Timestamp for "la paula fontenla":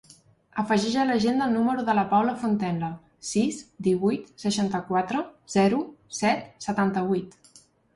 1.99-2.91